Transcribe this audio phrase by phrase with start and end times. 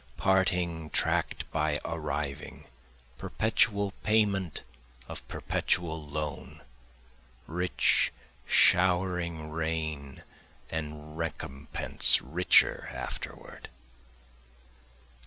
[0.17, 2.65] Parting track'd by arriving,
[3.19, 4.63] perpetual payment
[5.07, 6.61] of perpetual loan,
[7.45, 8.11] Rich
[8.47, 10.23] showering rain,
[10.71, 13.69] and recompense richer afterward.